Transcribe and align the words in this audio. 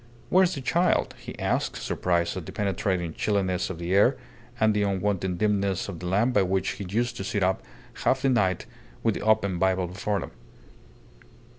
"Where 0.29 0.43
is 0.43 0.55
the 0.55 0.61
child?" 0.61 1.13
he 1.19 1.37
asked, 1.37 1.75
surprised 1.75 2.35
at 2.35 2.47
the 2.47 2.51
penetrating 2.51 3.13
chilliness 3.13 3.69
of 3.69 3.77
the 3.77 3.93
air 3.93 4.17
and 4.59 4.73
the 4.73 4.81
unwonted 4.81 5.37
dimness 5.37 5.87
of 5.87 5.99
the 5.99 6.07
lamp 6.07 6.33
by 6.33 6.41
which 6.41 6.69
he 6.69 6.87
used 6.89 7.17
to 7.17 7.23
sit 7.23 7.43
up 7.43 7.61
half 8.01 8.23
the 8.23 8.29
night 8.29 8.65
with 9.03 9.13
the 9.13 9.21
open 9.21 9.59
Bible 9.59 9.85
before 9.85 10.19
him. 10.21 10.31